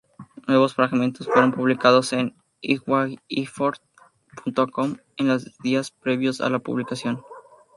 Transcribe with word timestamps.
Nuevos 0.47 0.73
fragmentos 0.73 1.27
fueron 1.27 1.51
publicados 1.51 2.11
en 2.13 2.35
"imwaitingforit.com" 2.61 4.97
en 5.17 5.27
los 5.27 5.55
días 5.59 5.91
previos 5.91 6.41
a 6.41 6.49
la 6.49 6.57
publicación. 6.57 7.21